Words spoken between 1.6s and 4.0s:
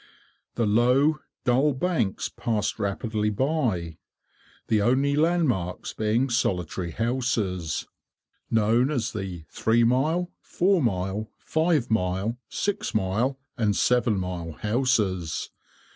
banks passed rapidly by,